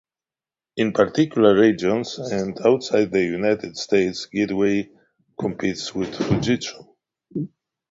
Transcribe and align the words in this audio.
In 0.77 0.93
particular 0.93 1.53
regions 1.55 2.17
and 2.17 2.59
outside 2.65 3.11
the 3.11 3.23
United 3.23 3.77
States, 3.77 4.25
Gateway 4.25 4.89
competes 5.39 5.93
with 5.93 6.09
Fujitsu. 6.15 6.87